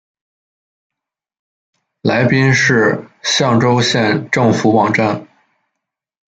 [2.01, 5.27] 来宾市象州县政府网站